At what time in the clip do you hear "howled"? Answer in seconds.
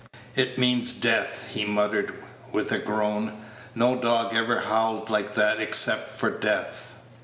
4.61-5.11